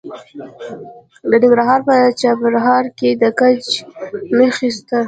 [1.29, 3.65] د ننګرهار په چپرهار کې د ګچ
[4.37, 4.97] نښې شته.